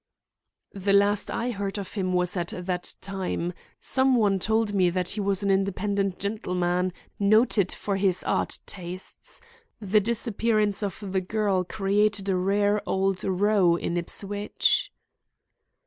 "The 0.73 0.93
last 0.93 1.29
I 1.29 1.51
heard 1.51 1.77
of 1.77 1.93
him 1.93 2.11
was 2.11 2.35
at 2.35 2.51
that 2.65 2.95
time. 3.01 3.53
Some 3.79 4.15
one 4.15 4.39
told 4.39 4.73
me 4.73 4.89
that 4.89 5.09
he 5.09 5.21
was 5.21 5.43
an 5.43 5.51
independent 5.51 6.17
gentleman, 6.17 6.91
noted 7.19 7.71
for 7.71 7.97
his 7.97 8.23
art 8.23 8.57
tastes. 8.65 9.41
The 9.79 9.99
disappearance 9.99 10.81
of 10.81 10.97
the 11.11 11.21
girl 11.21 11.63
created 11.63 12.29
a 12.29 12.35
rare 12.35 12.81
old 12.89 13.23
row 13.23 13.75
in 13.75 13.95
Ipswich." 13.95 14.91